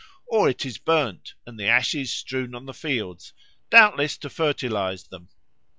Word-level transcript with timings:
Or 0.25 0.49
it 0.49 0.65
is 0.65 0.79
burned 0.79 1.33
and 1.45 1.59
the 1.59 1.67
ashes 1.67 2.11
strew 2.11 2.49
on 2.55 2.65
the 2.65 2.73
fields, 2.73 3.33
doubtless 3.69 4.17
to 4.17 4.31
fertilise 4.31 5.03
them. 5.03 5.29